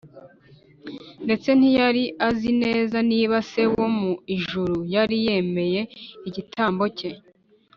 [1.25, 5.81] ndetse ntiyari azi neza niba se wo mu ijuru yari yemeye
[6.27, 7.09] igitambo cye